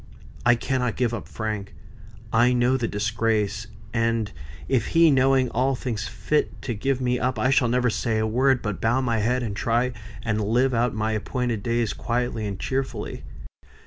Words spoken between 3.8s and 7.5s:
and if he, knowing all, thinks fit to give me up,